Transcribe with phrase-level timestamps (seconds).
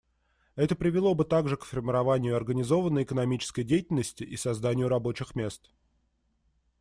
[0.55, 5.69] Это привело бы также к формированию организованной экономической деятельности и созданию рабочих мест.